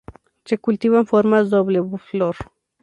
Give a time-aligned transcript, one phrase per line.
[0.45, 2.35] Se cultivan formas doble flor.